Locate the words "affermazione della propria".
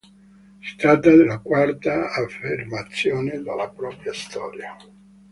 2.13-4.11